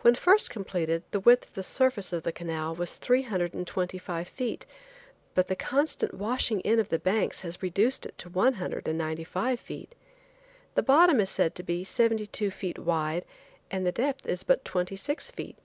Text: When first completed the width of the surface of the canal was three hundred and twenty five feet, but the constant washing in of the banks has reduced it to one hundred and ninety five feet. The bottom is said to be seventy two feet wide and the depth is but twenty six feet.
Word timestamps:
When 0.00 0.14
first 0.14 0.48
completed 0.48 1.02
the 1.10 1.20
width 1.20 1.48
of 1.48 1.52
the 1.52 1.62
surface 1.62 2.14
of 2.14 2.22
the 2.22 2.32
canal 2.32 2.74
was 2.74 2.94
three 2.94 3.24
hundred 3.24 3.52
and 3.52 3.66
twenty 3.66 3.98
five 3.98 4.26
feet, 4.26 4.64
but 5.34 5.48
the 5.48 5.54
constant 5.54 6.14
washing 6.14 6.60
in 6.60 6.80
of 6.80 6.88
the 6.88 6.98
banks 6.98 7.40
has 7.40 7.62
reduced 7.62 8.06
it 8.06 8.16
to 8.16 8.30
one 8.30 8.54
hundred 8.54 8.88
and 8.88 8.96
ninety 8.96 9.22
five 9.22 9.60
feet. 9.60 9.94
The 10.76 10.82
bottom 10.82 11.20
is 11.20 11.28
said 11.28 11.54
to 11.56 11.62
be 11.62 11.84
seventy 11.84 12.24
two 12.24 12.50
feet 12.50 12.78
wide 12.78 13.26
and 13.70 13.86
the 13.86 13.92
depth 13.92 14.26
is 14.26 14.44
but 14.44 14.64
twenty 14.64 14.96
six 14.96 15.30
feet. 15.30 15.58